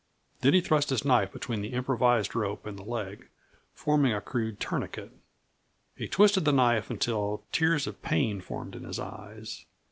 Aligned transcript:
Then 0.39 0.55
he 0.55 0.61
thrust 0.61 0.89
his 0.89 1.05
knife 1.05 1.31
between 1.31 1.61
the 1.61 1.73
improvised 1.73 2.33
rope 2.33 2.65
and 2.65 2.75
the 2.75 2.81
leg, 2.81 3.29
forming 3.75 4.13
a 4.13 4.19
crude 4.19 4.59
tourniquet. 4.59 5.11
He 5.95 6.07
twisted 6.07 6.43
the 6.43 6.51
knife 6.51 6.89
until 6.89 7.43
tears 7.51 7.85
of 7.85 8.01
pain 8.01 8.41
formed 8.41 8.75
in 8.75 8.83
his 8.83 8.97
eyes. 8.97 9.63